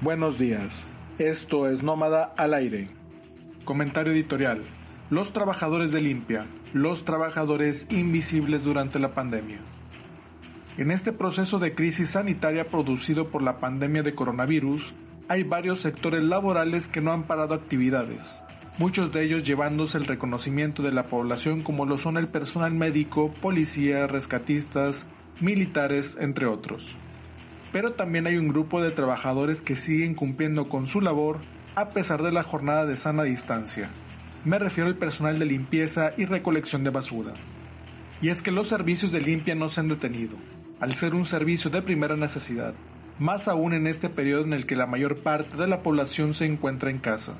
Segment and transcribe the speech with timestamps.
[0.00, 0.86] Buenos días.
[1.18, 2.88] Esto es Nómada al aire.
[3.64, 4.62] Comentario editorial.
[5.10, 9.58] Los trabajadores de limpia, los trabajadores invisibles durante la pandemia.
[10.76, 14.94] En este proceso de crisis sanitaria producido por la pandemia de coronavirus,
[15.26, 18.44] hay varios sectores laborales que no han parado actividades,
[18.78, 23.34] muchos de ellos llevándose el reconocimiento de la población como lo son el personal médico,
[23.42, 25.08] policía, rescatistas,
[25.40, 26.94] militares, entre otros.
[27.72, 31.38] Pero también hay un grupo de trabajadores que siguen cumpliendo con su labor
[31.74, 33.90] a pesar de la jornada de sana distancia.
[34.44, 37.34] Me refiero al personal de limpieza y recolección de basura.
[38.20, 40.36] Y es que los servicios de limpia no se han detenido,
[40.80, 42.74] al ser un servicio de primera necesidad,
[43.18, 46.46] más aún en este periodo en el que la mayor parte de la población se
[46.46, 47.38] encuentra en casa.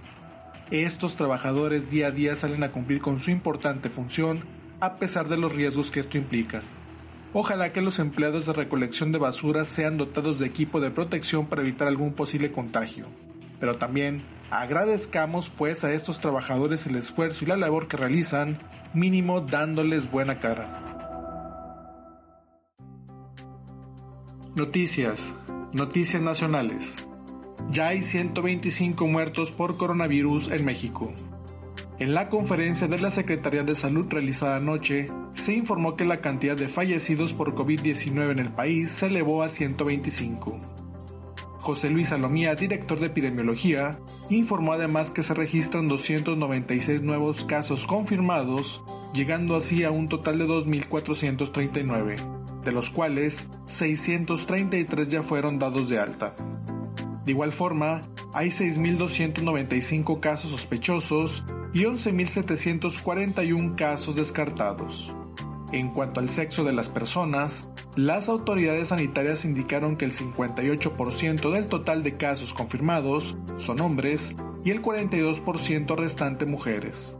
[0.71, 4.45] Estos trabajadores día a día salen a cumplir con su importante función
[4.81, 6.63] a pesar de los riesgos que esto implica.
[7.35, 11.63] Ojalá que los empleados de recolección de basura sean dotados de equipo de protección para
[11.63, 13.07] evitar algún posible contagio.
[13.61, 18.59] Pero también agradezcamos pues a estos trabajadores el esfuerzo y la labor que realizan,
[18.95, 20.89] mínimo dándoles buena cara.
[24.57, 25.35] Noticias.
[25.73, 27.07] Noticias nacionales.
[27.71, 31.13] Ya hay 125 muertos por coronavirus en México.
[31.99, 36.57] En la conferencia de la Secretaría de Salud realizada anoche, se informó que la cantidad
[36.57, 40.61] de fallecidos por COVID-19 en el país se elevó a 125.
[41.59, 43.99] José Luis Salomía, director de epidemiología,
[44.31, 48.81] informó además que se registran 296 nuevos casos confirmados,
[49.13, 55.99] llegando así a un total de 2.439, de los cuales 633 ya fueron dados de
[55.99, 56.37] alta.
[57.29, 58.01] De igual forma,
[58.33, 61.45] hay 6.295 casos sospechosos
[61.75, 65.15] y 11.741 casos descartados.
[65.71, 71.67] En cuanto al sexo de las personas, las autoridades sanitarias indicaron que el 58% del
[71.67, 74.35] total de casos confirmados son hombres
[74.65, 77.15] y el 42% restante mujeres.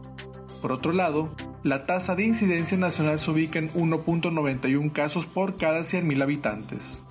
[0.59, 5.81] Por otro lado, la tasa de incidencia nacional se ubica en 1.91 casos por cada
[5.81, 7.05] 100.000 habitantes.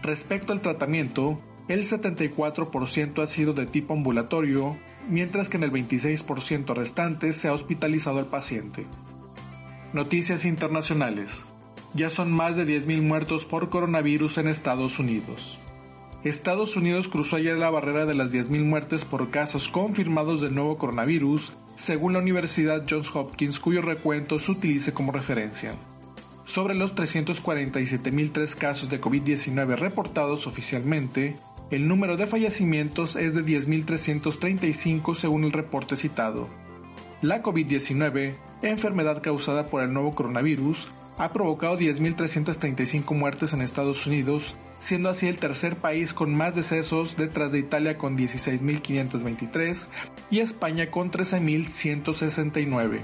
[0.00, 6.74] Respecto al tratamiento, el 74% ha sido de tipo ambulatorio, mientras que en el 26%
[6.74, 8.86] restante se ha hospitalizado al paciente.
[9.92, 11.44] Noticias internacionales.
[11.94, 15.58] Ya son más de 10.000 muertos por coronavirus en Estados Unidos.
[16.24, 20.76] Estados Unidos cruzó ayer la barrera de las 10.000 muertes por casos confirmados del nuevo
[20.76, 25.72] coronavirus, según la Universidad Johns Hopkins, cuyo recuento se utilice como referencia.
[26.44, 31.36] Sobre los 347.003 casos de COVID-19 reportados oficialmente,
[31.70, 36.48] el número de fallecimientos es de 10.335 según el reporte citado.
[37.20, 44.54] La COVID-19, enfermedad causada por el nuevo coronavirus, ha provocado 10.335 muertes en Estados Unidos,
[44.80, 49.88] siendo así el tercer país con más decesos detrás de Italia con 16.523
[50.30, 53.00] y España con 13.169.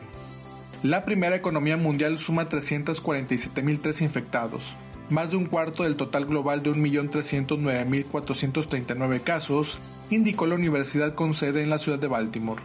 [0.85, 4.77] La primera economía mundial suma 347.003 infectados,
[5.11, 9.79] más de un cuarto del total global de 1.309.439 casos,
[10.11, 12.63] indicó la universidad con sede en la ciudad de Baltimore.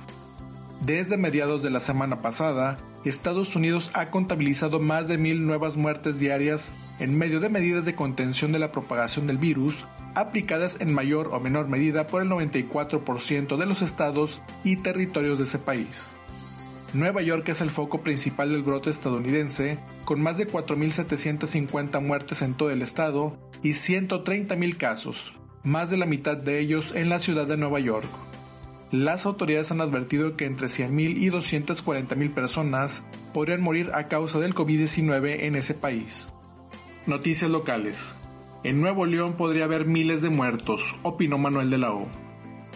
[0.82, 6.20] Desde mediados de la semana pasada, Estados Unidos ha contabilizado más de mil nuevas muertes
[6.20, 9.86] diarias en medio de medidas de contención de la propagación del virus,
[10.16, 15.44] aplicadas en mayor o menor medida por el 94% de los estados y territorios de
[15.44, 16.10] ese país.
[16.94, 22.56] Nueva York es el foco principal del brote estadounidense, con más de 4.750 muertes en
[22.56, 25.34] todo el estado y 130.000 casos,
[25.64, 28.08] más de la mitad de ellos en la ciudad de Nueva York.
[28.92, 34.56] Las autoridades han advertido que entre 100.000 y 240.000 personas podrían morir a causa del
[34.56, 36.28] COVID-19 en ese país.
[37.06, 38.16] Noticias locales.
[38.64, 42.08] En Nuevo León podría haber miles de muertos, opinó Manuel de la O.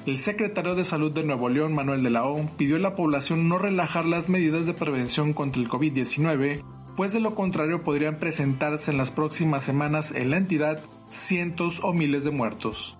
[0.05, 3.47] El secretario de Salud de Nuevo León, Manuel de la O, pidió a la población
[3.47, 6.61] no relajar las medidas de prevención contra el COVID-19,
[6.97, 11.93] pues de lo contrario podrían presentarse en las próximas semanas en la entidad cientos o
[11.93, 12.97] miles de muertos.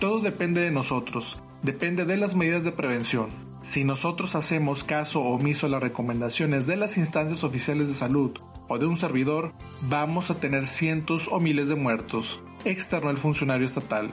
[0.00, 3.28] Todo depende de nosotros, depende de las medidas de prevención.
[3.62, 8.32] Si nosotros hacemos caso omiso a las recomendaciones de las instancias oficiales de salud
[8.66, 9.52] o de un servidor,
[9.82, 14.10] vamos a tener cientos o miles de muertos, externó el funcionario estatal.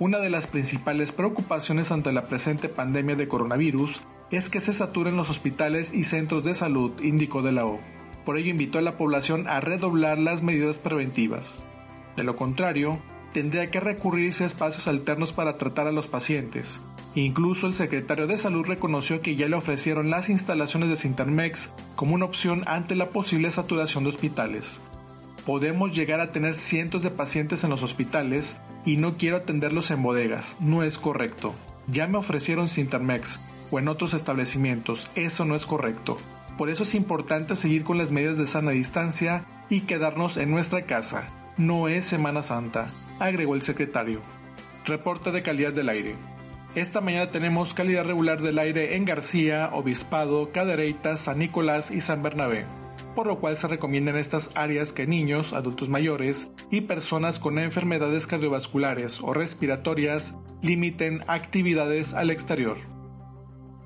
[0.00, 4.02] Una de las principales preocupaciones ante la presente pandemia de coronavirus
[4.32, 7.78] es que se saturen los hospitales y centros de salud, indicó de la O.
[8.24, 11.62] Por ello invitó a la población a redoblar las medidas preventivas.
[12.16, 12.98] De lo contrario,
[13.32, 16.80] tendría que recurrirse a espacios alternos para tratar a los pacientes.
[17.14, 22.16] Incluso el secretario de Salud reconoció que ya le ofrecieron las instalaciones de Sintermex como
[22.16, 24.80] una opción ante la posible saturación de hospitales.
[25.46, 28.56] Podemos llegar a tener cientos de pacientes en los hospitales
[28.86, 31.54] y no quiero atenderlos en bodegas, no es correcto.
[31.86, 36.16] Ya me ofrecieron Sintermex o en otros establecimientos, eso no es correcto.
[36.56, 40.86] Por eso es importante seguir con las medidas de sana distancia y quedarnos en nuestra
[40.86, 41.26] casa.
[41.56, 44.20] No es Semana Santa agregó el secretario.
[44.84, 46.16] Reporte de calidad del aire.
[46.74, 52.22] Esta mañana tenemos calidad regular del aire en García, Obispado, Cadereyta, San Nicolás y San
[52.22, 52.64] Bernabé,
[53.14, 57.58] por lo cual se recomienda en estas áreas que niños, adultos mayores y personas con
[57.58, 62.78] enfermedades cardiovasculares o respiratorias limiten actividades al exterior.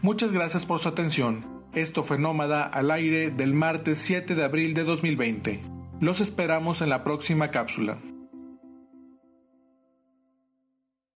[0.01, 1.63] Muchas gracias por su atención.
[1.75, 5.63] Esto fue Nómada al aire del martes 7 de abril de 2020.
[6.01, 7.99] Los esperamos en la próxima cápsula.